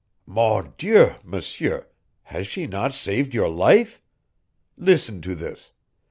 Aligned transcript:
"Mon 0.25 0.73
Dieu, 0.79 1.13
M'seur, 1.23 1.85
has 2.23 2.47
she 2.47 2.65
not 2.65 2.95
saved 2.95 3.35
your 3.35 3.47
life! 3.49 4.01
Listen 4.75 5.21
to 5.21 5.35
this! 5.35 5.73